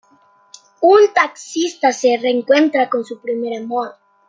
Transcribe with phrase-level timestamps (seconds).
[0.93, 3.93] Un taxista se reencuentra con su primer amor.